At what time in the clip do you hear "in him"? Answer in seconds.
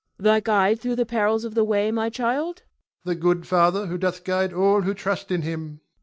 5.29-5.81